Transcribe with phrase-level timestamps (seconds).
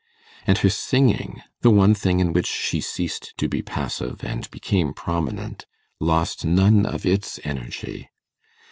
[0.47, 4.95] And her singing the one thing in which she ceased to be passive, and became
[4.95, 5.67] prominent
[5.99, 8.09] lost none of its energy.